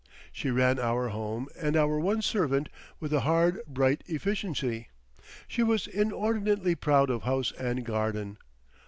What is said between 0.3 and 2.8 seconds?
She ran our home and our one servant